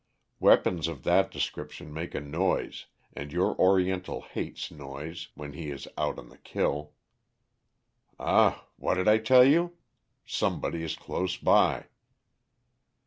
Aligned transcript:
Weapons 0.39 0.87
of 0.87 1.03
that 1.03 1.29
description 1.29 1.93
make 1.93 2.15
a 2.15 2.19
noise 2.19 2.87
and 3.13 3.31
your 3.31 3.55
Oriental 3.59 4.21
hates 4.23 4.71
noise 4.71 5.27
when 5.35 5.53
he 5.53 5.69
is 5.69 5.87
out 5.95 6.17
on 6.17 6.29
the 6.29 6.39
kill. 6.39 6.93
Ah, 8.19 8.65
what 8.77 8.95
did 8.95 9.07
I 9.07 9.19
tell 9.19 9.43
you? 9.45 9.77
Somebody 10.25 10.81
is 10.81 10.95
close 10.95 11.37
by." 11.37 11.85